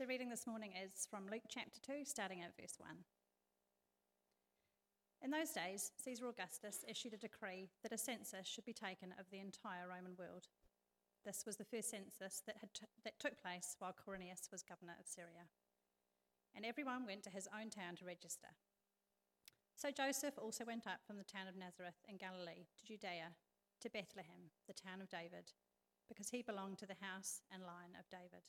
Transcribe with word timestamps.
The 0.00 0.08
reading 0.08 0.32
this 0.32 0.48
morning 0.48 0.72
is 0.72 1.04
from 1.04 1.28
Luke 1.28 1.44
chapter 1.52 1.76
2, 1.84 2.08
starting 2.08 2.40
at 2.40 2.56
verse 2.56 2.80
1. 2.80 2.88
In 5.20 5.28
those 5.28 5.52
days, 5.52 5.92
Caesar 6.00 6.24
Augustus 6.24 6.88
issued 6.88 7.12
a 7.12 7.20
decree 7.20 7.68
that 7.84 7.92
a 7.92 8.00
census 8.00 8.48
should 8.48 8.64
be 8.64 8.72
taken 8.72 9.12
of 9.20 9.28
the 9.28 9.44
entire 9.44 9.92
Roman 9.92 10.16
world. 10.16 10.48
This 11.28 11.44
was 11.44 11.60
the 11.60 11.68
first 11.68 11.92
census 11.92 12.40
that, 12.48 12.64
had 12.64 12.72
t- 12.72 12.88
that 13.04 13.20
took 13.20 13.36
place 13.44 13.76
while 13.78 13.92
Quirinius 13.92 14.48
was 14.48 14.64
governor 14.64 14.96
of 14.96 15.04
Syria. 15.04 15.52
And 16.56 16.64
everyone 16.64 17.04
went 17.04 17.20
to 17.24 17.36
his 17.36 17.44
own 17.52 17.68
town 17.68 18.00
to 18.00 18.08
register. 18.08 18.56
So 19.76 19.92
Joseph 19.92 20.40
also 20.40 20.64
went 20.64 20.86
up 20.88 21.04
from 21.04 21.20
the 21.20 21.28
town 21.28 21.44
of 21.44 21.60
Nazareth 21.60 22.00
in 22.08 22.16
Galilee 22.16 22.72
to 22.80 22.88
Judea, 22.88 23.36
to 23.84 23.92
Bethlehem, 23.92 24.48
the 24.64 24.72
town 24.72 25.04
of 25.04 25.12
David, 25.12 25.52
because 26.08 26.32
he 26.32 26.40
belonged 26.40 26.80
to 26.80 26.88
the 26.88 27.04
house 27.04 27.44
and 27.52 27.60
line 27.60 27.92
of 28.00 28.08
David. 28.08 28.48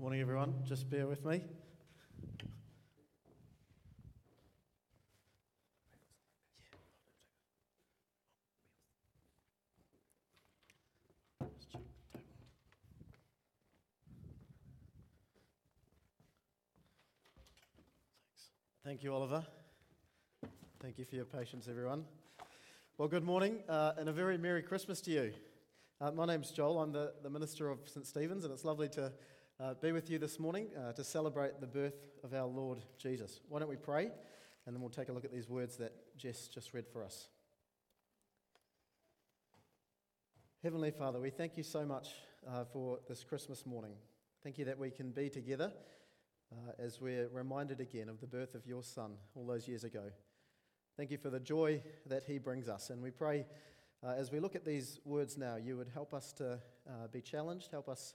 Morning, 0.00 0.22
everyone. 0.22 0.54
Just 0.64 0.88
bear 0.88 1.06
with 1.06 1.26
me. 1.26 1.42
Thank 18.82 19.02
you, 19.02 19.12
Oliver. 19.12 19.44
Thank 20.80 20.96
you 20.96 21.04
for 21.04 21.16
your 21.16 21.26
patience, 21.26 21.68
everyone. 21.68 22.06
Well, 22.96 23.06
good 23.06 23.22
morning 23.22 23.58
uh, 23.68 23.92
and 23.98 24.08
a 24.08 24.12
very 24.12 24.38
Merry 24.38 24.62
Christmas 24.62 25.02
to 25.02 25.10
you. 25.10 25.32
Uh, 26.00 26.10
my 26.12 26.24
name's 26.24 26.52
Joel. 26.52 26.80
I'm 26.80 26.90
the, 26.90 27.12
the 27.22 27.28
minister 27.28 27.68
of 27.68 27.80
St. 27.84 28.06
Stephen's, 28.06 28.44
and 28.44 28.54
it's 28.54 28.64
lovely 28.64 28.88
to 28.88 29.12
uh, 29.62 29.74
be 29.74 29.92
with 29.92 30.08
you 30.08 30.18
this 30.18 30.38
morning 30.38 30.68
uh, 30.78 30.92
to 30.92 31.04
celebrate 31.04 31.60
the 31.60 31.66
birth 31.66 32.06
of 32.24 32.32
our 32.32 32.46
Lord 32.46 32.78
Jesus. 32.98 33.40
Why 33.48 33.58
don't 33.58 33.68
we 33.68 33.76
pray, 33.76 34.10
and 34.64 34.74
then 34.74 34.80
we'll 34.80 34.90
take 34.90 35.10
a 35.10 35.12
look 35.12 35.24
at 35.24 35.32
these 35.32 35.50
words 35.50 35.76
that 35.76 35.92
Jess 36.16 36.48
just 36.48 36.72
read 36.72 36.86
for 36.86 37.04
us. 37.04 37.28
Heavenly 40.62 40.90
Father, 40.90 41.20
we 41.20 41.30
thank 41.30 41.56
you 41.56 41.62
so 41.62 41.84
much 41.84 42.08
uh, 42.48 42.64
for 42.72 43.00
this 43.08 43.22
Christmas 43.22 43.66
morning. 43.66 43.92
Thank 44.42 44.56
you 44.56 44.64
that 44.64 44.78
we 44.78 44.90
can 44.90 45.10
be 45.10 45.28
together 45.28 45.72
uh, 46.52 46.72
as 46.78 47.00
we're 47.00 47.28
reminded 47.28 47.80
again 47.80 48.08
of 48.08 48.20
the 48.20 48.26
birth 48.26 48.54
of 48.54 48.66
your 48.66 48.82
Son 48.82 49.12
all 49.34 49.46
those 49.46 49.68
years 49.68 49.84
ago. 49.84 50.04
Thank 50.96 51.10
you 51.10 51.18
for 51.18 51.30
the 51.30 51.40
joy 51.40 51.82
that 52.06 52.24
he 52.26 52.38
brings 52.38 52.68
us. 52.68 52.90
And 52.90 53.02
we 53.02 53.10
pray 53.10 53.44
uh, 54.02 54.14
as 54.16 54.32
we 54.32 54.40
look 54.40 54.56
at 54.56 54.64
these 54.64 55.00
words 55.04 55.36
now, 55.36 55.56
you 55.56 55.76
would 55.76 55.88
help 55.92 56.14
us 56.14 56.32
to 56.34 56.58
uh, 56.88 57.08
be 57.12 57.20
challenged, 57.20 57.70
help 57.70 57.88
us 57.88 58.14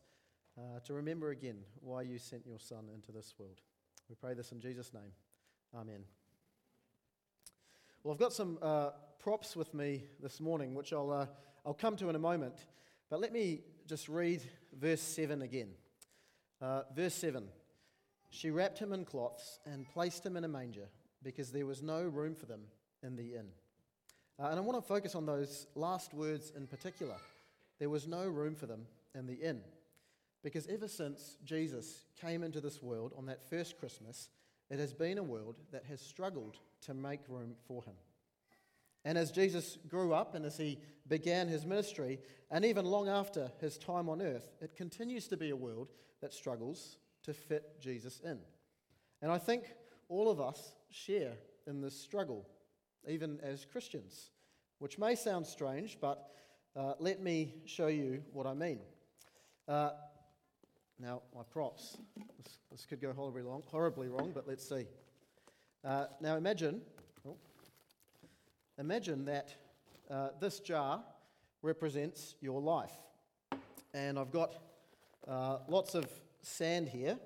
uh, 0.57 0.79
to 0.85 0.93
remember 0.93 1.31
again 1.31 1.57
why 1.81 2.01
you 2.01 2.17
sent 2.17 2.45
your 2.45 2.59
Son 2.59 2.85
into 2.93 3.11
this 3.11 3.33
world. 3.37 3.61
We 4.09 4.15
pray 4.15 4.33
this 4.33 4.51
in 4.51 4.59
Jesus' 4.59 4.93
name. 4.93 5.11
Amen. 5.75 6.03
Well, 8.03 8.13
I've 8.13 8.19
got 8.19 8.33
some 8.33 8.59
uh, 8.61 8.91
props 9.19 9.55
with 9.55 9.73
me 9.73 10.03
this 10.21 10.39
morning, 10.39 10.75
which 10.75 10.93
I'll, 10.93 11.11
uh, 11.11 11.25
I'll 11.65 11.73
come 11.73 11.95
to 11.97 12.09
in 12.09 12.15
a 12.15 12.19
moment. 12.19 12.55
But 13.09 13.19
let 13.19 13.33
me 13.33 13.61
just 13.87 14.07
read 14.07 14.41
verse 14.79 15.01
7 15.01 15.41
again. 15.41 15.69
Uh, 16.61 16.83
verse 16.95 17.15
7 17.15 17.47
she 18.35 18.51
wrapped 18.51 18.79
him 18.79 18.91
in 18.91 19.05
cloths 19.05 19.59
and 19.65 19.87
placed 19.87 20.25
him 20.25 20.35
in 20.35 20.43
a 20.43 20.47
manger 20.47 20.89
because 21.23 21.51
there 21.51 21.65
was 21.65 21.81
no 21.81 22.01
room 22.03 22.35
for 22.35 22.45
them 22.45 22.63
in 23.01 23.15
the 23.15 23.33
inn. 23.33 23.47
Uh, 24.37 24.47
and 24.47 24.59
I 24.59 24.61
want 24.61 24.77
to 24.77 24.85
focus 24.85 25.15
on 25.15 25.25
those 25.25 25.67
last 25.73 26.13
words 26.13 26.51
in 26.55 26.67
particular. 26.67 27.15
There 27.79 27.89
was 27.89 28.07
no 28.07 28.27
room 28.27 28.55
for 28.55 28.65
them 28.65 28.87
in 29.13 29.25
the 29.25 29.35
inn. 29.35 29.61
Because 30.45 30.67
ever 30.67 30.87
since 30.87 31.37
Jesus 31.43 32.05
came 32.21 32.43
into 32.43 32.61
this 32.61 32.79
world 32.79 33.13
on 33.17 33.25
that 33.25 33.49
first 33.49 33.79
Christmas, 33.79 34.29
it 34.69 34.77
has 34.77 34.93
been 34.93 35.17
a 35.17 35.23
world 35.23 35.55
that 35.71 35.85
has 35.85 35.99
struggled 35.99 36.59
to 36.81 36.93
make 36.93 37.21
room 37.27 37.55
for 37.67 37.81
him. 37.83 37.95
And 39.03 39.17
as 39.17 39.31
Jesus 39.31 39.79
grew 39.87 40.13
up 40.13 40.35
and 40.35 40.45
as 40.45 40.55
he 40.55 40.77
began 41.07 41.47
his 41.47 41.65
ministry, 41.65 42.19
and 42.51 42.63
even 42.63 42.85
long 42.85 43.09
after 43.09 43.51
his 43.59 43.79
time 43.79 44.07
on 44.07 44.21
earth, 44.21 44.51
it 44.61 44.75
continues 44.75 45.27
to 45.29 45.37
be 45.37 45.49
a 45.49 45.55
world 45.55 45.89
that 46.21 46.31
struggles 46.31 46.97
to 47.23 47.33
fit 47.33 47.81
Jesus 47.81 48.21
in. 48.23 48.37
And 49.23 49.31
I 49.31 49.39
think 49.39 49.73
all 50.09 50.29
of 50.29 50.39
us 50.39 50.75
share 50.91 51.33
in 51.65 51.81
this 51.81 51.99
struggle, 51.99 52.45
even 53.07 53.39
as 53.41 53.65
Christians, 53.65 54.29
which 54.77 54.99
may 54.99 55.15
sound 55.15 55.47
strange, 55.47 55.97
but 55.99 56.29
uh, 56.75 56.93
let 56.99 57.19
me 57.19 57.55
show 57.65 57.87
you 57.87 58.21
what 58.31 58.45
I 58.45 58.53
mean. 58.53 58.77
Uh, 59.67 59.89
now, 60.99 61.21
my 61.35 61.41
props. 61.43 61.97
This, 62.15 62.59
this, 62.71 62.85
could 62.85 63.01
go 63.01 63.11
horribly 63.11 63.41
wrong, 63.41 63.63
horribly 63.67 64.07
wrong 64.07 64.31
but 64.33 64.47
let's 64.47 64.67
see. 64.67 64.87
Uh, 65.83 66.05
now, 66.21 66.37
imagine, 66.37 66.81
oh, 67.27 67.35
imagine 68.79 69.25
that 69.25 69.53
uh, 70.09 70.29
this 70.39 70.59
jar 70.59 71.03
represents 71.61 72.35
your 72.39 72.61
life. 72.61 72.93
And 73.93 74.17
I've 74.17 74.31
got 74.31 74.55
uh, 75.27 75.57
lots 75.67 75.95
of 75.95 76.05
sand 76.41 76.87
here. 76.89 77.17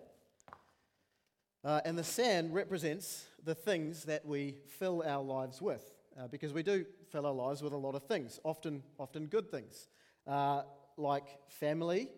Uh, 1.63 1.81
and 1.85 1.97
the 1.97 2.03
sand 2.03 2.53
represents 2.53 3.25
the 3.43 3.53
things 3.53 4.05
that 4.05 4.25
we 4.25 4.55
fill 4.79 5.03
our 5.05 5.23
lives 5.23 5.61
with, 5.61 5.83
uh, 6.19 6.27
because 6.27 6.53
we 6.53 6.63
do 6.63 6.85
fill 7.11 7.25
our 7.25 7.33
lives 7.33 7.61
with 7.61 7.73
a 7.73 7.77
lot 7.77 7.95
of 7.95 8.03
things, 8.03 8.39
often, 8.43 8.81
often 8.97 9.25
good 9.27 9.51
things, 9.51 9.89
uh, 10.25 10.63
like 10.97 11.37
family 11.49 12.09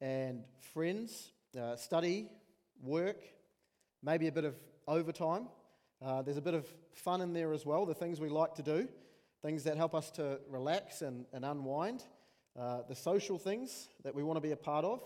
and 0.00 0.44
friends, 0.74 1.32
uh, 1.58 1.76
study, 1.76 2.28
work, 2.82 3.22
maybe 4.02 4.28
a 4.28 4.32
bit 4.32 4.44
of 4.44 4.54
overtime. 4.86 5.48
Uh, 6.04 6.22
there's 6.22 6.36
a 6.36 6.42
bit 6.42 6.54
of 6.54 6.66
fun 6.92 7.20
in 7.20 7.32
there 7.32 7.52
as 7.52 7.64
well, 7.64 7.86
the 7.86 7.94
things 7.94 8.20
we 8.20 8.28
like 8.28 8.54
to 8.54 8.62
do, 8.62 8.88
things 9.42 9.64
that 9.64 9.76
help 9.76 9.94
us 9.94 10.10
to 10.10 10.38
relax 10.48 11.02
and, 11.02 11.24
and 11.32 11.44
unwind, 11.44 12.04
uh, 12.58 12.82
the 12.88 12.94
social 12.94 13.38
things 13.38 13.88
that 14.04 14.14
we 14.14 14.22
want 14.22 14.36
to 14.36 14.40
be 14.40 14.52
a 14.52 14.56
part 14.56 14.84
of, 14.84 15.00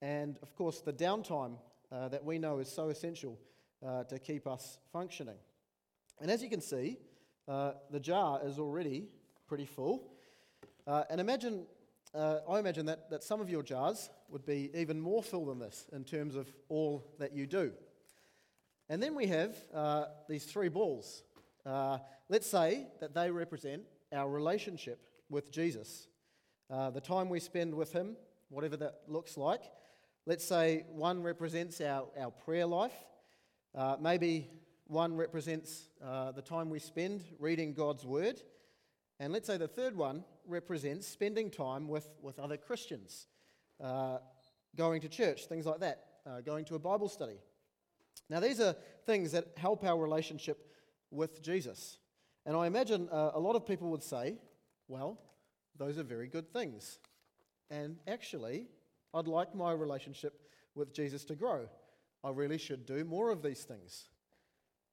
and 0.00 0.38
of 0.42 0.54
course, 0.56 0.80
the 0.80 0.92
downtime 0.92 1.56
uh, 1.92 2.08
that 2.08 2.24
we 2.24 2.38
know 2.38 2.58
is 2.58 2.68
so 2.68 2.88
essential 2.88 3.38
uh, 3.86 4.02
to 4.04 4.18
keep 4.18 4.46
us 4.46 4.78
functioning. 4.92 5.36
And 6.20 6.30
as 6.30 6.42
you 6.42 6.48
can 6.48 6.60
see, 6.60 6.98
uh, 7.46 7.72
the 7.90 8.00
jar 8.00 8.40
is 8.44 8.58
already 8.58 9.04
pretty 9.46 9.66
full. 9.66 10.08
And 10.86 11.20
imagine, 11.20 11.66
I 12.14 12.58
imagine 12.58 12.86
that, 12.86 13.10
that 13.10 13.22
some 13.22 13.40
of 13.40 13.48
your 13.48 13.62
jars 13.62 14.10
would 14.32 14.44
be 14.46 14.70
even 14.74 15.00
more 15.00 15.22
full 15.22 15.46
than 15.46 15.58
this 15.58 15.86
in 15.92 16.04
terms 16.04 16.34
of 16.34 16.52
all 16.68 17.04
that 17.18 17.32
you 17.32 17.46
do. 17.46 17.72
And 18.88 19.02
then 19.02 19.14
we 19.14 19.26
have 19.26 19.56
uh, 19.72 20.06
these 20.28 20.44
three 20.44 20.68
balls. 20.68 21.22
let's 22.28 22.46
say 22.46 22.86
that 23.00 23.14
they 23.14 23.30
represent 23.30 23.82
our 24.12 24.28
relationship 24.28 24.98
with 25.28 25.50
Jesus, 25.50 26.08
the 26.68 27.00
time 27.00 27.28
we 27.28 27.40
spend 27.40 27.74
with 27.74 27.92
Him, 27.92 28.16
whatever 28.48 28.76
that 28.76 29.00
looks 29.08 29.36
like. 29.36 29.62
Let's 30.24 30.44
say 30.44 30.84
one 30.92 31.22
represents 31.22 31.80
our, 31.80 32.06
our 32.16 32.30
prayer 32.30 32.66
life. 32.66 32.94
Uh, 33.74 33.96
maybe 34.00 34.48
one 34.86 35.16
represents 35.16 35.88
uh, 36.04 36.30
the 36.30 36.42
time 36.42 36.70
we 36.70 36.78
spend 36.78 37.24
reading 37.40 37.72
God's 37.72 38.04
Word. 38.04 38.40
And 39.18 39.32
let's 39.32 39.46
say 39.46 39.56
the 39.56 39.66
third 39.66 39.96
one 39.96 40.24
represents 40.46 41.08
spending 41.08 41.50
time 41.50 41.88
with, 41.88 42.08
with 42.20 42.38
other 42.38 42.56
Christians, 42.56 43.26
uh, 43.80 44.18
going 44.76 45.00
to 45.02 45.08
church, 45.08 45.46
things 45.46 45.66
like 45.66 45.80
that, 45.80 46.04
uh, 46.26 46.40
going 46.40 46.64
to 46.66 46.74
a 46.74 46.78
Bible 46.78 47.08
study. 47.08 47.38
Now, 48.28 48.40
these 48.40 48.60
are 48.60 48.74
things 49.06 49.32
that 49.32 49.48
help 49.56 49.84
our 49.84 49.98
relationship 49.98 50.66
with 51.10 51.42
Jesus. 51.42 51.98
And 52.46 52.56
I 52.56 52.66
imagine 52.66 53.08
uh, 53.10 53.32
a 53.34 53.40
lot 53.40 53.56
of 53.56 53.66
people 53.66 53.90
would 53.90 54.02
say, 54.02 54.36
well, 54.88 55.20
those 55.78 55.98
are 55.98 56.02
very 56.02 56.28
good 56.28 56.52
things. 56.52 56.98
And 57.70 57.96
actually, 58.06 58.68
I'd 59.14 59.28
like 59.28 59.54
my 59.54 59.72
relationship 59.72 60.34
with 60.74 60.94
Jesus 60.94 61.24
to 61.26 61.34
grow. 61.34 61.68
I 62.24 62.30
really 62.30 62.58
should 62.58 62.86
do 62.86 63.04
more 63.04 63.30
of 63.30 63.42
these 63.42 63.64
things. 63.64 64.08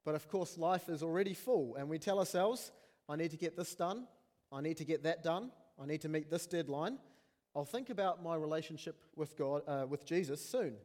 But 0.06 0.16
of 0.16 0.28
course, 0.28 0.58
life 0.58 0.90
is 0.90 1.04
already 1.04 1.34
full, 1.34 1.76
and 1.76 1.90
we 1.90 2.00
tell 2.00 2.20
ourselves, 2.20 2.72
I 3.08 3.16
need 3.16 3.32
to 3.32 3.38
get 3.38 3.56
this 3.56 3.76
done, 3.76 4.08
I 4.52 4.62
need 4.62 4.78
to 4.78 4.86
get 4.86 5.04
that 5.04 5.24
done, 5.24 5.52
I 5.82 5.86
need 5.86 6.02
to 6.02 6.10
meet 6.10 6.32
this 6.32 6.48
deadline. 6.48 6.98
I'll 7.60 7.66
think 7.66 7.90
about 7.90 8.24
my 8.24 8.38
relationship 8.38 8.96
with 9.18 9.38
God, 9.38 9.64
uh, 9.68 9.86
with 9.86 10.06
Jesus 10.06 10.40
soon. 10.40 10.76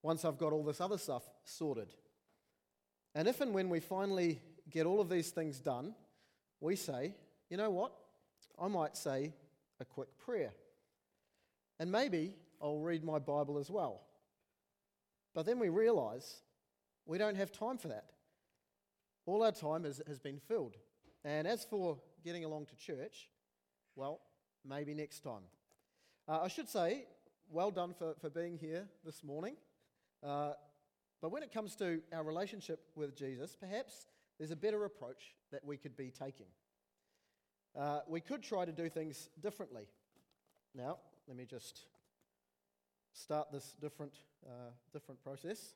once 0.00 0.24
I've 0.24 0.38
got 0.38 0.54
all 0.54 0.64
this 0.64 0.80
other 0.80 0.96
stuff 0.96 1.22
sorted. 1.44 1.92
And 3.14 3.28
if 3.28 3.42
and 3.42 3.52
when 3.52 3.68
we 3.68 3.78
finally 3.78 4.40
get 4.70 4.86
all 4.86 5.02
of 5.02 5.10
these 5.10 5.28
things 5.28 5.60
done, 5.60 5.94
we 6.60 6.76
say, 6.76 7.14
you 7.50 7.58
know 7.58 7.68
what? 7.68 7.92
I 8.58 8.68
might 8.68 8.96
say 8.96 9.34
a 9.80 9.84
quick 9.84 10.08
prayer. 10.16 10.54
And 11.78 11.92
maybe 11.92 12.36
I'll 12.62 12.78
read 12.80 13.04
my 13.04 13.18
Bible 13.18 13.58
as 13.58 13.68
well. 13.68 14.00
But 15.34 15.44
then 15.44 15.58
we 15.58 15.68
realize 15.68 16.36
we 17.04 17.18
don't 17.18 17.36
have 17.36 17.52
time 17.52 17.76
for 17.76 17.88
that. 17.88 18.06
All 19.26 19.44
our 19.44 19.52
time 19.52 19.84
has, 19.84 20.00
has 20.06 20.18
been 20.18 20.38
filled. 20.38 20.78
And 21.22 21.46
as 21.46 21.66
for 21.66 21.98
getting 22.24 22.46
along 22.46 22.64
to 22.68 22.76
church, 22.76 23.28
well, 23.94 24.22
maybe 24.64 24.94
next 24.94 25.20
time. 25.20 25.42
Uh, 26.32 26.44
I 26.44 26.48
should 26.48 26.70
say, 26.70 27.04
well 27.50 27.70
done 27.70 27.92
for, 27.92 28.14
for 28.18 28.30
being 28.30 28.56
here 28.56 28.88
this 29.04 29.22
morning. 29.22 29.54
Uh, 30.26 30.52
but 31.20 31.30
when 31.30 31.42
it 31.42 31.52
comes 31.52 31.76
to 31.76 32.00
our 32.10 32.24
relationship 32.24 32.80
with 32.94 33.14
Jesus, 33.14 33.54
perhaps 33.54 34.06
there's 34.38 34.50
a 34.50 34.56
better 34.56 34.86
approach 34.86 35.34
that 35.50 35.62
we 35.62 35.76
could 35.76 35.94
be 35.94 36.10
taking. 36.10 36.46
Uh, 37.78 38.00
we 38.08 38.22
could 38.22 38.42
try 38.42 38.64
to 38.64 38.72
do 38.72 38.88
things 38.88 39.28
differently. 39.42 39.82
Now, 40.74 41.00
let 41.28 41.36
me 41.36 41.44
just 41.44 41.80
start 43.12 43.52
this 43.52 43.74
different, 43.78 44.14
uh, 44.46 44.70
different 44.90 45.22
process. 45.22 45.74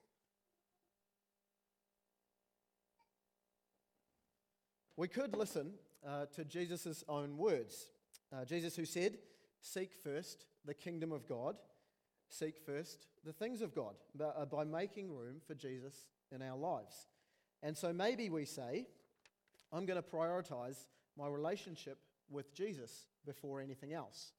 We 4.97 5.09
could 5.09 5.37
listen 5.37 5.73
uh, 6.09 6.25
to 6.35 6.47
Jesus' 6.47 7.05
own 7.11 7.37
words. 7.37 7.89
Uh, 8.33 8.47
Jesus, 8.47 8.75
who 8.75 8.87
said, 8.87 9.19
Seek 9.61 9.93
first 9.95 10.47
the 10.65 10.75
kingdom 10.75 11.13
of 11.13 11.29
God, 11.29 11.57
seek 12.29 12.59
first 12.59 13.07
the 13.25 13.33
things 13.33 13.61
of 13.63 13.75
God 13.75 13.95
by, 14.15 14.27
uh, 14.27 14.45
by 14.45 14.65
making 14.65 15.13
room 15.13 15.41
for 15.47 15.55
Jesus 15.55 16.07
in 16.33 16.43
our 16.43 16.57
lives. 16.57 17.07
And 17.63 17.77
so 17.77 17.93
maybe 17.93 18.31
we 18.31 18.45
say, 18.45 18.87
I'm 19.73 19.87
going 19.87 20.01
to 20.01 20.09
prioritize 20.09 20.77
my 21.19 21.29
relationship 21.29 21.99
with 22.31 22.55
Jesus 22.55 23.07
before 23.25 23.61
anything 23.61 23.93
else. 23.93 24.33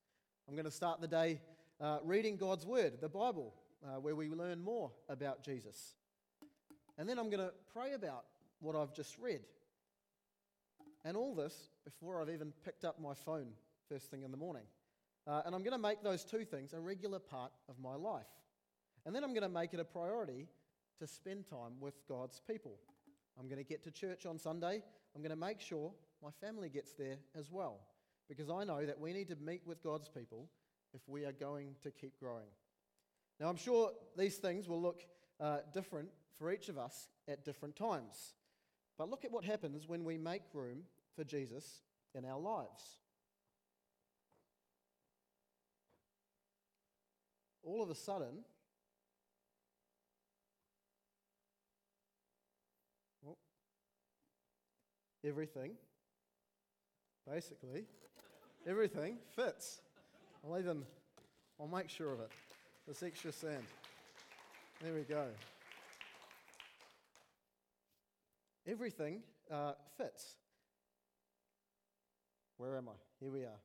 I'm 0.47 0.55
going 0.55 0.65
to 0.65 0.71
start 0.71 1.01
the 1.01 1.07
day 1.07 1.41
uh, 1.81 1.99
reading 2.03 2.37
God's 2.37 2.65
Word, 2.65 2.93
the 3.01 3.09
Bible, 3.09 3.53
uh, 3.85 3.99
where 3.99 4.15
we 4.15 4.29
learn 4.29 4.61
more 4.63 4.91
about 5.09 5.43
Jesus. 5.43 5.95
And 6.97 7.07
then 7.07 7.19
I'm 7.19 7.29
going 7.29 7.45
to 7.45 7.53
pray 7.73 7.93
about 7.93 8.25
what 8.59 8.75
I've 8.75 8.93
just 8.93 9.17
read. 9.17 9.41
And 11.05 11.15
all 11.15 11.35
this 11.35 11.69
before 11.85 12.21
I've 12.21 12.29
even 12.29 12.53
picked 12.65 12.83
up 12.83 12.99
my 12.99 13.13
phone 13.13 13.47
first 13.87 14.09
thing 14.09 14.23
in 14.23 14.31
the 14.31 14.37
morning. 14.37 14.63
Uh, 15.27 15.41
and 15.45 15.53
I'm 15.53 15.61
going 15.61 15.73
to 15.73 15.77
make 15.77 16.01
those 16.03 16.23
two 16.23 16.45
things 16.45 16.73
a 16.73 16.79
regular 16.79 17.19
part 17.19 17.51
of 17.67 17.75
my 17.79 17.95
life. 17.95 18.25
And 19.05 19.13
then 19.13 19.23
I'm 19.23 19.31
going 19.31 19.43
to 19.43 19.49
make 19.49 19.73
it 19.73 19.79
a 19.79 19.85
priority 19.85 20.47
to 20.99 21.07
spend 21.07 21.47
time 21.49 21.73
with 21.79 21.95
God's 22.07 22.41
people. 22.49 22.77
I'm 23.39 23.47
going 23.47 23.57
to 23.57 23.63
get 23.63 23.83
to 23.83 23.91
church 23.91 24.25
on 24.25 24.39
Sunday. 24.39 24.81
I'm 25.15 25.21
going 25.21 25.31
to 25.31 25.35
make 25.35 25.59
sure 25.59 25.91
my 26.23 26.29
family 26.41 26.69
gets 26.69 26.93
there 26.93 27.17
as 27.37 27.51
well. 27.51 27.81
Because 28.29 28.49
I 28.49 28.63
know 28.63 28.85
that 28.85 28.99
we 28.99 29.13
need 29.13 29.27
to 29.27 29.35
meet 29.35 29.61
with 29.65 29.83
God's 29.83 30.09
people 30.09 30.49
if 30.93 31.01
we 31.07 31.25
are 31.25 31.31
going 31.33 31.75
to 31.83 31.91
keep 31.91 32.19
growing. 32.19 32.47
Now, 33.39 33.49
I'm 33.49 33.57
sure 33.57 33.91
these 34.17 34.37
things 34.37 34.67
will 34.67 34.81
look 34.81 35.01
uh, 35.39 35.59
different 35.73 36.09
for 36.39 36.51
each 36.51 36.69
of 36.69 36.77
us 36.77 37.09
at 37.27 37.45
different 37.45 37.75
times. 37.75 38.33
But 38.97 39.09
look 39.09 39.25
at 39.25 39.31
what 39.31 39.43
happens 39.43 39.87
when 39.87 40.03
we 40.03 40.17
make 40.17 40.41
room 40.53 40.83
for 41.15 41.23
Jesus 41.23 41.81
in 42.15 42.25
our 42.25 42.39
lives. 42.39 42.97
All 47.67 47.83
of 47.83 47.89
a 47.89 47.95
sudden, 47.95 48.45
well, 53.21 53.35
everything, 55.25 55.71
basically, 57.29 57.83
everything 58.65 59.17
fits. 59.35 59.81
I'll 60.45 60.57
even, 60.57 60.83
I'll 61.59 61.67
make 61.67 61.89
sure 61.89 62.13
of 62.13 62.21
it. 62.21 62.31
This 62.87 63.03
extra 63.03 63.33
sand. 63.33 63.65
There 64.81 64.93
we 64.93 65.01
go. 65.01 65.25
Everything 68.65 69.23
uh, 69.51 69.73
fits. 69.97 70.35
Where 72.55 72.77
am 72.77 72.87
I? 72.87 72.95
Here 73.19 73.29
we 73.29 73.41
are. 73.41 73.59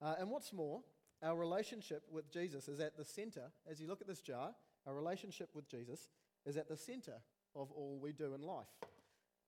Uh, 0.00 0.14
and 0.18 0.30
what's 0.30 0.50
more, 0.54 0.80
our 1.22 1.36
relationship 1.36 2.02
with 2.10 2.30
Jesus 2.30 2.68
is 2.68 2.80
at 2.80 2.96
the 2.96 3.04
center. 3.04 3.50
As 3.70 3.80
you 3.80 3.88
look 3.88 4.00
at 4.00 4.06
this 4.06 4.20
jar, 4.20 4.54
our 4.86 4.94
relationship 4.94 5.50
with 5.54 5.68
Jesus 5.68 6.08
is 6.44 6.56
at 6.56 6.68
the 6.68 6.76
center 6.76 7.14
of 7.54 7.70
all 7.70 7.98
we 8.02 8.12
do 8.12 8.34
in 8.34 8.42
life. 8.42 8.66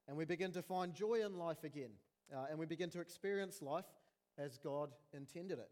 And 0.06 0.16
we 0.16 0.24
begin 0.24 0.52
to 0.52 0.62
find 0.62 0.94
joy 0.94 1.24
in 1.24 1.36
life 1.36 1.64
again. 1.64 1.90
Uh, 2.34 2.46
and 2.50 2.58
we 2.58 2.66
begin 2.66 2.90
to 2.90 3.00
experience 3.00 3.60
life 3.62 3.84
as 4.38 4.58
God 4.58 4.90
intended 5.12 5.58
it. 5.58 5.70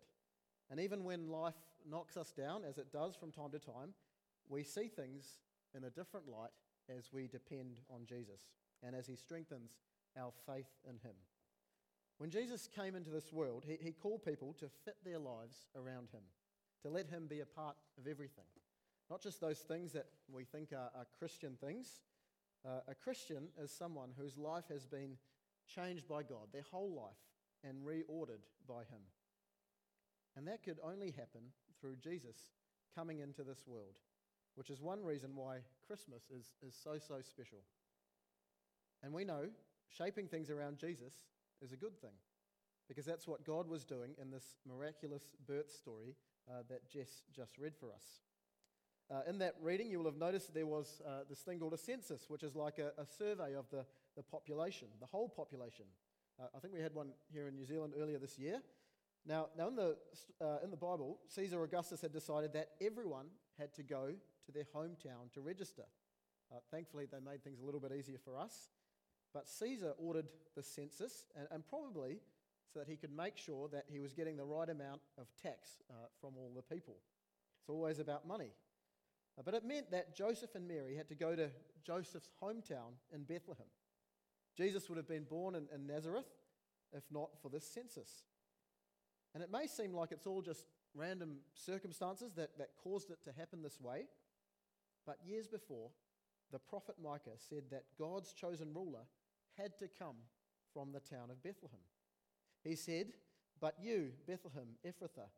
And 0.71 0.81
even 0.81 1.05
when 1.05 1.29
life 1.29 1.55
knocks 1.89 2.17
us 2.17 2.33
down, 2.33 2.63
as 2.69 2.79
it 2.79 2.93
does 2.93 3.15
from 3.15 3.31
time 3.31 3.51
to 3.51 3.59
time, 3.59 3.95
we 4.49 4.63
see 4.63 4.89
things 4.89 5.39
in 5.77 5.85
a 5.85 5.91
different 5.91 6.29
light 6.29 6.51
as 6.89 7.13
we 7.13 7.27
depend 7.27 7.81
on 7.91 8.07
Jesus 8.07 8.53
and 8.83 8.97
as 8.97 9.07
He 9.07 9.17
strengthens 9.17 9.73
our 10.19 10.33
faith 10.47 10.69
in 10.89 10.97
Him. 10.97 11.15
When 12.19 12.31
Jesus 12.31 12.69
came 12.75 12.95
into 12.95 13.11
this 13.11 13.33
world, 13.33 13.65
he, 13.67 13.77
he 13.81 13.93
called 13.93 14.25
people 14.25 14.55
to 14.61 14.69
fit 14.85 14.97
their 15.05 15.19
lives 15.19 15.67
around 15.75 16.09
Him, 16.13 16.23
to 16.83 16.91
let 16.91 17.09
Him 17.09 17.27
be 17.27 17.41
a 17.41 17.47
part 17.47 17.77
of 17.99 18.07
everything. 18.07 18.45
Not 19.11 19.23
just 19.23 19.41
those 19.41 19.59
things 19.59 19.93
that 19.93 20.07
we 20.33 20.45
think 20.45 20.73
are, 20.73 20.91
are 20.97 21.07
Christian 21.19 21.57
things. 21.61 22.01
Uh, 22.65 22.81
a 22.89 22.95
Christian 22.95 23.49
is 23.61 23.71
someone 23.71 24.11
whose 24.17 24.39
life 24.39 24.65
has 24.71 24.87
been 24.87 25.17
changed 25.67 26.09
by 26.09 26.23
God, 26.23 26.49
their 26.53 26.65
whole 26.71 26.95
life, 26.95 27.19
and 27.65 27.85
reordered 27.85 28.45
by 28.69 28.81
Him. 28.81 29.03
And 30.37 30.47
that 30.47 30.63
could 30.63 30.79
only 30.83 31.11
happen 31.11 31.43
through 31.81 31.97
Jesus 31.97 32.51
coming 32.95 33.19
into 33.19 33.43
this 33.43 33.65
world, 33.67 33.99
which 34.55 34.71
is 34.71 34.81
one 34.81 35.03
reason 35.03 35.31
why 35.35 35.59
Christmas 35.87 36.23
is, 36.31 36.53
is 36.67 36.75
so, 36.75 36.99
so 36.99 37.21
special. 37.21 37.59
And 39.03 39.13
we 39.13 39.25
know 39.25 39.47
shaping 39.89 40.29
things 40.29 40.51
around 40.51 40.79
Jesus 40.79 41.13
is 41.63 41.73
a 41.73 41.77
good 41.77 41.99
thing 42.01 42.15
because 42.89 43.05
that's 43.05 43.27
what 43.27 43.45
God 43.45 43.69
was 43.69 43.85
doing 43.85 44.15
in 44.21 44.31
this 44.31 44.57
miraculous 44.69 45.23
birth 45.47 45.71
story 45.71 46.17
uh, 46.51 46.63
that 46.69 46.89
Jess 46.91 47.23
just 47.35 47.57
read 47.59 47.75
for 47.79 47.93
us. 47.93 48.21
Uh, 49.11 49.21
in 49.29 49.39
that 49.39 49.55
reading, 49.61 49.91
you 49.91 49.99
will 49.99 50.07
have 50.07 50.17
noticed 50.17 50.55
there 50.55 50.67
was 50.67 51.01
uh, 51.07 51.21
this 51.29 51.41
thing 51.41 51.59
called 51.59 51.75
a 51.75 51.79
census, 51.79 52.27
which 52.29 52.43
is 52.43 52.55
like 52.55 52.79
a, 52.79 52.93
a 53.01 53.07
survey 53.07 53.55
of 53.55 53.67
the, 53.71 53.85
the 54.17 54.23
population, 54.23 54.89
the 55.01 55.07
whole 55.07 55.29
population. 55.29 55.85
Uh, 56.41 56.47
I 56.57 56.59
think 56.61 56.73
we 56.75 56.81
had 56.81 56.95
one 56.95 57.11
here 57.33 57.49
in 57.49 57.55
New 57.55 57.67
Zealand 57.67 57.95
earlier 57.99 58.19
this 58.19 58.39
year. 58.39 58.61
Now, 59.27 59.49
now 59.57 59.69
in, 59.69 59.77
the, 59.77 59.97
uh, 60.41 60.59
in 60.65 60.71
the 60.71 60.77
Bible, 60.77 61.19
Caesar 61.29 61.63
Augustus 61.63 62.01
had 62.01 62.13
decided 62.13 62.53
that 62.55 62.71
everyone 62.81 63.27
had 63.59 63.73
to 63.75 63.83
go 63.83 64.15
to 64.47 64.53
their 64.53 64.67
hometown 64.75 65.33
to 65.35 65.41
register. 65.41 65.85
Uh, 66.51 66.57
thankfully, 66.71 67.07
they 67.11 67.21
made 67.21 67.45
things 67.45 67.61
a 67.61 67.65
little 67.65 67.81
bit 67.81 67.93
easier 67.93 68.19
for 68.25 68.37
us. 68.37 68.71
But 69.33 69.49
Caesar 69.49 69.95
ordered 69.99 70.29
the 70.55 70.63
census, 70.63 71.25
and, 71.37 71.47
and 71.51 71.67
probably 71.67 72.21
so 72.73 72.81
that 72.81 72.89
he 72.89 72.97
could 72.97 73.15
make 73.15 73.37
sure 73.37 73.69
that 73.69 73.85
he 73.91 74.01
was 74.01 74.13
getting 74.13 74.37
the 74.37 74.45
right 74.45 74.69
amount 74.69 75.01
of 75.19 75.27
tax 75.43 75.83
uh, 75.91 75.95
from 76.21 76.33
all 76.37 76.53
the 76.55 76.75
people. 76.75 76.97
It's 77.61 77.69
always 77.69 77.99
about 77.99 78.27
money. 78.27 78.51
Uh, 79.39 79.43
but 79.45 79.55
it 79.55 79.65
meant 79.65 79.91
that 79.91 80.17
Joseph 80.17 80.55
and 80.55 80.67
Mary 80.67 80.97
had 80.97 81.09
to 81.09 81.15
go 81.15 81.37
to 81.37 81.51
Joseph's 81.85 82.31
hometown 82.43 82.95
in 83.15 83.25
Bethlehem. 83.25 83.67
Jesus 84.57 84.89
would 84.89 84.97
have 84.97 85.09
been 85.09 85.25
born 85.25 85.55
in, 85.55 85.67
in 85.75 85.87
Nazareth 85.87 86.27
if 86.93 87.05
not 87.11 87.31
for 87.41 87.49
this 87.49 87.67
census. 87.67 88.25
And 89.35 89.43
it 89.43 89.51
may 89.51 89.67
seem 89.67 89.95
like 89.95 90.13
it's 90.13 90.27
all 90.27 90.43
just 90.43 90.67
random 90.95 91.37
circumstances 91.55 92.33
that, 92.35 92.51
that 92.59 92.71
caused 92.83 93.11
it 93.11 93.25
to 93.25 93.33
happen 93.33 93.63
this 93.63 93.81
way, 93.81 94.05
but 95.07 95.17
years 95.25 95.49
before, 95.49 95.91
the 96.53 96.59
prophet 96.59 96.97
Micah 97.03 97.39
said 97.39 97.65
that 97.71 97.85
God's 97.99 98.35
chosen 98.35 98.75
ruler 98.75 99.07
had 99.59 99.79
to 99.79 99.89
come 99.89 100.17
from 100.73 100.93
the 100.93 101.01
town 101.01 101.31
of 101.31 101.43
Bethlehem. 101.43 101.81
He 102.63 102.77
said, 102.77 103.09
But 103.61 103.77
you, 103.81 104.11
Bethlehem, 104.27 104.69
Ephrathah, 104.87 105.29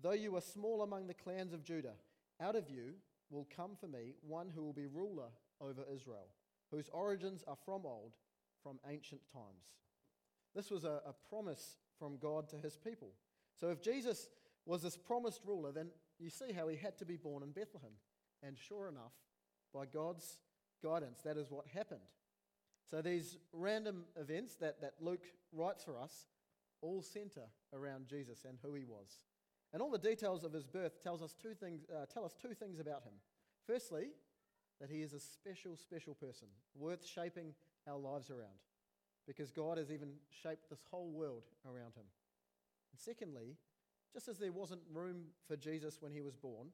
though 0.00 0.12
you 0.12 0.36
are 0.36 0.40
small 0.40 0.82
among 0.82 1.06
the 1.06 1.14
clans 1.14 1.52
of 1.52 1.64
Judah, 1.64 1.94
out 2.40 2.56
of 2.56 2.68
you 2.68 2.94
will 3.30 3.46
come 3.54 3.72
for 3.78 3.86
me 3.86 4.14
one 4.20 4.50
who 4.54 4.62
will 4.62 4.72
be 4.72 4.86
ruler 4.86 5.28
over 5.60 5.82
Israel, 5.92 6.28
whose 6.70 6.88
origins 6.92 7.44
are 7.46 7.56
from 7.64 7.86
old, 7.86 8.12
from 8.62 8.78
ancient 8.88 9.20
times. 9.32 9.72
This 10.54 10.70
was 10.70 10.84
a, 10.84 11.00
a 11.06 11.14
promise 11.28 11.76
from 11.98 12.18
God 12.18 12.48
to 12.50 12.56
his 12.56 12.76
people. 12.76 13.12
So 13.58 13.68
if 13.68 13.80
Jesus 13.80 14.28
was 14.66 14.82
this 14.82 14.96
promised 14.96 15.40
ruler, 15.44 15.72
then 15.72 15.88
you 16.18 16.30
see 16.30 16.52
how 16.52 16.68
he 16.68 16.76
had 16.76 16.98
to 16.98 17.04
be 17.04 17.16
born 17.16 17.42
in 17.42 17.50
Bethlehem. 17.50 17.92
And 18.42 18.56
sure 18.58 18.88
enough, 18.88 19.12
by 19.72 19.86
God's 19.86 20.38
guidance, 20.82 21.20
that 21.24 21.36
is 21.36 21.50
what 21.50 21.66
happened. 21.66 22.00
So 22.92 23.00
these 23.00 23.38
random 23.54 24.04
events 24.20 24.56
that, 24.56 24.82
that 24.82 24.92
Luke 25.00 25.24
writes 25.50 25.82
for 25.82 25.98
us 25.98 26.26
all 26.82 27.00
center 27.00 27.48
around 27.72 28.06
Jesus 28.06 28.44
and 28.46 28.58
who 28.62 28.74
he 28.74 28.84
was. 28.84 29.20
And 29.72 29.80
all 29.80 29.90
the 29.90 29.96
details 29.96 30.44
of 30.44 30.52
his 30.52 30.66
birth 30.66 31.02
tells 31.02 31.22
us 31.22 31.34
two 31.40 31.54
things, 31.54 31.86
uh, 31.90 32.04
tell 32.12 32.22
us 32.22 32.34
two 32.34 32.52
things 32.52 32.80
about 32.80 33.02
him. 33.02 33.14
Firstly, 33.66 34.08
that 34.78 34.90
he 34.90 35.00
is 35.00 35.14
a 35.14 35.20
special, 35.20 35.74
special 35.74 36.14
person, 36.14 36.48
worth 36.74 37.06
shaping 37.06 37.54
our 37.88 37.96
lives 37.96 38.28
around, 38.28 38.60
because 39.26 39.50
God 39.50 39.78
has 39.78 39.90
even 39.90 40.10
shaped 40.28 40.68
this 40.68 40.84
whole 40.90 41.12
world 41.12 41.44
around 41.64 41.94
him. 41.94 42.04
And 42.92 43.00
secondly, 43.00 43.56
just 44.12 44.28
as 44.28 44.36
there 44.36 44.52
wasn't 44.52 44.82
room 44.92 45.28
for 45.48 45.56
Jesus 45.56 45.96
when 46.02 46.12
he 46.12 46.20
was 46.20 46.36
born, 46.36 46.66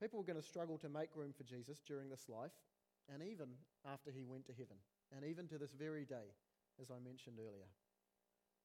people 0.00 0.18
were 0.18 0.24
going 0.24 0.40
to 0.40 0.48
struggle 0.48 0.78
to 0.78 0.88
make 0.88 1.10
room 1.14 1.34
for 1.36 1.44
Jesus 1.44 1.82
during 1.86 2.08
this 2.08 2.26
life, 2.26 2.52
and 3.12 3.22
even 3.22 3.48
after 3.84 4.10
he 4.10 4.24
went 4.24 4.46
to 4.46 4.52
heaven, 4.52 4.76
and 5.14 5.24
even 5.24 5.46
to 5.48 5.58
this 5.58 5.72
very 5.72 6.04
day, 6.04 6.34
as 6.80 6.90
I 6.90 6.98
mentioned 7.02 7.36
earlier. 7.38 7.68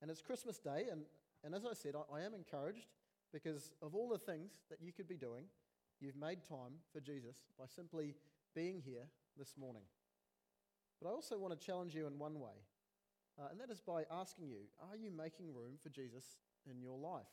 And 0.01 0.11
it's 0.11 0.21
Christmas 0.21 0.57
Day, 0.57 0.85
and, 0.91 1.01
and 1.43 1.55
as 1.55 1.65
I 1.65 1.73
said, 1.73 1.93
I, 1.95 2.19
I 2.19 2.21
am 2.21 2.33
encouraged 2.33 2.87
because 3.33 3.71
of 3.81 3.95
all 3.95 4.09
the 4.09 4.17
things 4.17 4.51
that 4.69 4.79
you 4.81 4.91
could 4.91 5.07
be 5.07 5.17
doing, 5.17 5.45
you've 5.99 6.15
made 6.15 6.39
time 6.47 6.73
for 6.93 6.99
Jesus 6.99 7.37
by 7.57 7.65
simply 7.65 8.15
being 8.53 8.81
here 8.85 9.07
this 9.37 9.53
morning. 9.57 9.83
But 11.01 11.09
I 11.09 11.11
also 11.11 11.37
want 11.37 11.59
to 11.59 11.65
challenge 11.65 11.93
you 11.93 12.07
in 12.07 12.17
one 12.17 12.39
way, 12.39 12.55
uh, 13.39 13.47
and 13.51 13.59
that 13.59 13.69
is 13.69 13.81
by 13.81 14.03
asking 14.11 14.47
you 14.47 14.67
are 14.89 14.95
you 14.95 15.11
making 15.11 15.53
room 15.53 15.73
for 15.81 15.89
Jesus 15.89 16.37
in 16.69 16.81
your 16.81 16.97
life? 16.97 17.27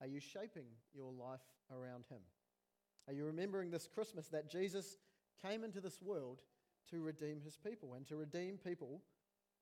Are 0.00 0.06
you 0.06 0.20
shaping 0.20 0.66
your 0.94 1.12
life 1.12 1.40
around 1.70 2.04
Him? 2.08 2.20
Are 3.08 3.12
you 3.12 3.24
remembering 3.24 3.70
this 3.70 3.88
Christmas 3.92 4.28
that 4.28 4.50
Jesus 4.50 4.96
came 5.44 5.64
into 5.64 5.80
this 5.80 6.00
world 6.00 6.42
to 6.90 7.02
redeem 7.02 7.40
His 7.40 7.56
people 7.56 7.94
and 7.94 8.06
to 8.08 8.16
redeem 8.16 8.58
people 8.58 9.02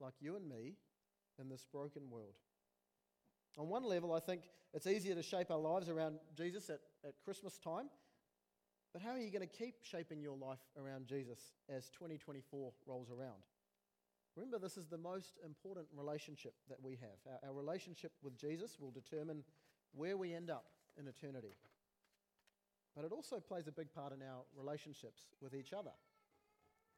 like 0.00 0.14
you 0.20 0.36
and 0.36 0.48
me 0.48 0.76
in 1.40 1.48
this 1.48 1.66
broken 1.70 2.10
world? 2.10 2.34
On 3.58 3.68
one 3.68 3.84
level, 3.84 4.12
I 4.12 4.20
think 4.20 4.42
it's 4.72 4.86
easier 4.86 5.14
to 5.14 5.22
shape 5.22 5.50
our 5.50 5.58
lives 5.58 5.88
around 5.88 6.18
Jesus 6.36 6.70
at, 6.70 6.80
at 7.04 7.14
Christmas 7.24 7.58
time. 7.58 7.88
But 8.92 9.02
how 9.02 9.10
are 9.10 9.18
you 9.18 9.30
going 9.30 9.46
to 9.46 9.56
keep 9.56 9.76
shaping 9.82 10.20
your 10.20 10.36
life 10.36 10.60
around 10.76 11.06
Jesus 11.06 11.38
as 11.68 11.90
2024 11.90 12.72
rolls 12.86 13.10
around? 13.10 13.42
Remember, 14.36 14.58
this 14.58 14.76
is 14.76 14.86
the 14.86 14.98
most 14.98 15.38
important 15.44 15.86
relationship 15.92 16.54
that 16.68 16.80
we 16.80 16.92
have. 16.92 17.18
Our, 17.26 17.50
our 17.50 17.54
relationship 17.54 18.12
with 18.22 18.38
Jesus 18.38 18.78
will 18.80 18.92
determine 18.92 19.42
where 19.92 20.16
we 20.16 20.32
end 20.32 20.50
up 20.50 20.66
in 20.96 21.08
eternity. 21.08 21.56
But 22.94 23.04
it 23.04 23.12
also 23.12 23.40
plays 23.40 23.66
a 23.66 23.72
big 23.72 23.92
part 23.92 24.12
in 24.12 24.22
our 24.22 24.42
relationships 24.56 25.22
with 25.40 25.54
each 25.54 25.72
other. 25.72 25.90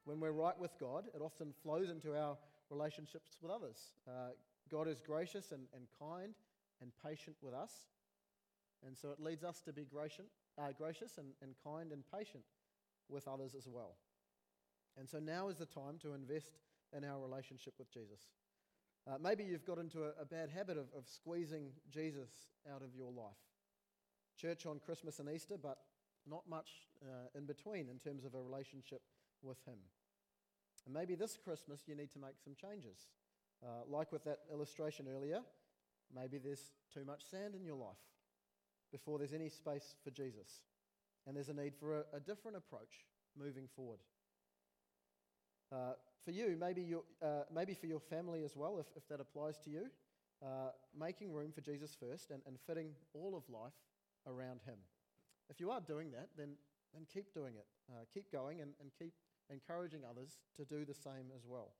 When 0.05 0.19
we're 0.19 0.31
right 0.31 0.57
with 0.57 0.71
God, 0.79 1.05
it 1.13 1.21
often 1.21 1.53
flows 1.63 1.89
into 1.89 2.15
our 2.15 2.37
relationships 2.69 3.37
with 3.41 3.51
others. 3.51 3.77
Uh, 4.07 4.31
God 4.69 4.87
is 4.87 4.99
gracious 4.99 5.51
and, 5.51 5.63
and 5.75 5.85
kind 5.99 6.33
and 6.81 6.91
patient 7.05 7.35
with 7.41 7.53
us. 7.53 7.71
And 8.85 8.97
so 8.97 9.09
it 9.09 9.19
leads 9.19 9.43
us 9.43 9.61
to 9.61 9.73
be 9.73 9.85
gracious, 9.85 10.31
uh, 10.57 10.71
gracious 10.75 11.17
and, 11.17 11.27
and 11.41 11.53
kind 11.63 11.91
and 11.91 12.03
patient 12.11 12.43
with 13.09 13.27
others 13.27 13.53
as 13.55 13.67
well. 13.67 13.95
And 14.97 15.07
so 15.07 15.19
now 15.19 15.49
is 15.49 15.57
the 15.57 15.65
time 15.65 15.99
to 16.01 16.13
invest 16.13 16.57
in 16.95 17.05
our 17.05 17.19
relationship 17.19 17.73
with 17.77 17.91
Jesus. 17.93 18.19
Uh, 19.07 19.17
maybe 19.21 19.43
you've 19.43 19.65
got 19.65 19.77
into 19.77 20.03
a, 20.03 20.21
a 20.21 20.25
bad 20.25 20.49
habit 20.49 20.77
of, 20.77 20.85
of 20.97 21.07
squeezing 21.07 21.69
Jesus 21.89 22.29
out 22.73 22.81
of 22.81 22.95
your 22.95 23.11
life. 23.11 23.37
Church 24.37 24.65
on 24.65 24.79
Christmas 24.79 25.19
and 25.19 25.29
Easter, 25.29 25.57
but 25.61 25.77
not 26.27 26.47
much 26.49 26.69
uh, 27.03 27.37
in 27.37 27.45
between 27.45 27.89
in 27.89 27.97
terms 27.99 28.25
of 28.25 28.33
a 28.33 28.41
relationship 28.41 29.01
with 29.43 29.57
Him. 29.65 29.77
And 30.85 30.93
maybe 30.93 31.15
this 31.15 31.37
Christmas 31.37 31.81
you 31.87 31.95
need 31.95 32.11
to 32.11 32.19
make 32.19 32.39
some 32.43 32.53
changes. 32.55 33.07
Uh, 33.63 33.85
like 33.87 34.11
with 34.11 34.23
that 34.23 34.39
illustration 34.51 35.07
earlier, 35.07 35.41
maybe 36.13 36.37
there's 36.37 36.71
too 36.93 37.05
much 37.05 37.23
sand 37.29 37.53
in 37.55 37.63
your 37.63 37.75
life 37.75 38.01
before 38.91 39.19
there's 39.19 39.33
any 39.33 39.49
space 39.49 39.95
for 40.03 40.11
Jesus. 40.11 40.63
And 41.27 41.35
there's 41.35 41.49
a 41.49 41.53
need 41.53 41.73
for 41.79 41.99
a, 41.99 42.17
a 42.17 42.19
different 42.19 42.57
approach 42.57 43.05
moving 43.37 43.67
forward. 43.75 43.99
Uh, 45.71 45.93
for 46.25 46.31
you, 46.31 46.57
maybe, 46.59 46.81
your, 46.81 47.03
uh, 47.21 47.43
maybe 47.53 47.73
for 47.73 47.85
your 47.85 47.99
family 47.99 48.43
as 48.43 48.55
well, 48.55 48.79
if, 48.79 48.87
if 48.95 49.07
that 49.07 49.19
applies 49.19 49.57
to 49.59 49.69
you, 49.69 49.87
uh, 50.43 50.71
making 50.97 51.31
room 51.31 51.51
for 51.51 51.61
Jesus 51.61 51.95
first 51.99 52.31
and, 52.31 52.41
and 52.47 52.57
fitting 52.67 52.89
all 53.13 53.35
of 53.35 53.43
life 53.49 53.73
around 54.27 54.61
Him. 54.65 54.77
If 55.49 55.59
you 55.59 55.71
are 55.71 55.81
doing 55.81 56.11
that, 56.11 56.29
then, 56.37 56.53
then 56.93 57.05
keep 57.11 57.33
doing 57.33 57.53
it. 57.55 57.65
Uh, 57.91 58.03
keep 58.13 58.31
going 58.31 58.61
and, 58.61 58.71
and 58.81 58.91
keep 58.97 59.13
encouraging 59.51 60.01
others 60.09 60.39
to 60.57 60.65
do 60.65 60.85
the 60.85 60.93
same 60.93 61.29
as 61.35 61.45
well. 61.45 61.73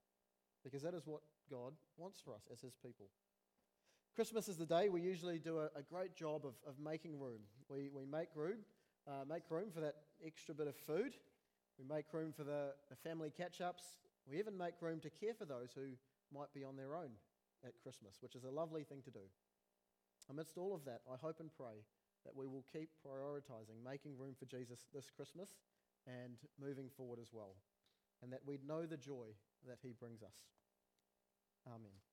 Because 0.63 0.83
that 0.83 0.93
is 0.93 1.07
what 1.07 1.21
God 1.49 1.73
wants 1.97 2.21
for 2.23 2.33
us 2.33 2.47
as 2.51 2.61
His 2.61 2.75
people. 2.75 3.07
Christmas 4.15 4.47
is 4.47 4.57
the 4.57 4.65
day 4.65 4.89
we 4.89 5.01
usually 5.01 5.39
do 5.39 5.59
a, 5.59 5.65
a 5.77 5.81
great 5.81 6.15
job 6.15 6.45
of, 6.45 6.53
of 6.67 6.77
making 6.83 7.19
room. 7.19 7.39
We, 7.69 7.89
we 7.89 8.05
make 8.05 8.27
room, 8.35 8.57
uh, 9.07 9.23
make 9.27 9.43
room 9.49 9.71
for 9.73 9.79
that 9.79 9.95
extra 10.25 10.53
bit 10.53 10.67
of 10.67 10.75
food. 10.75 11.15
We 11.79 11.85
make 11.87 12.05
room 12.11 12.33
for 12.35 12.43
the, 12.43 12.73
the 12.89 12.95
family 12.97 13.31
catch 13.35 13.61
ups. 13.61 13.83
We 14.29 14.37
even 14.37 14.57
make 14.57 14.73
room 14.81 14.99
to 14.99 15.09
care 15.09 15.33
for 15.33 15.45
those 15.45 15.71
who 15.73 15.95
might 16.33 16.53
be 16.53 16.63
on 16.63 16.75
their 16.75 16.95
own 16.95 17.09
at 17.65 17.73
Christmas, 17.81 18.17
which 18.21 18.35
is 18.35 18.43
a 18.43 18.51
lovely 18.51 18.83
thing 18.83 19.01
to 19.05 19.11
do. 19.11 19.25
Amidst 20.29 20.57
all 20.57 20.75
of 20.75 20.85
that, 20.85 21.01
I 21.11 21.15
hope 21.17 21.39
and 21.39 21.49
pray 21.55 21.83
that 22.25 22.35
we 22.35 22.47
will 22.47 22.65
keep 22.71 22.89
prioritizing 23.05 23.83
making 23.83 24.17
room 24.17 24.35
for 24.37 24.45
Jesus 24.45 24.85
this 24.93 25.09
Christmas 25.09 25.49
and 26.07 26.37
moving 26.59 26.89
forward 26.89 27.19
as 27.21 27.31
well, 27.33 27.55
and 28.21 28.31
that 28.33 28.41
we 28.45 28.59
know 28.65 28.85
the 28.85 28.97
joy 28.97 29.27
that 29.67 29.79
he 29.81 29.93
brings 29.93 30.21
us. 30.23 30.35
Amen. 31.67 32.10